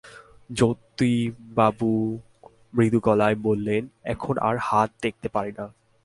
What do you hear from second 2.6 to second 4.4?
মৃদু গলায় বললেন, এখন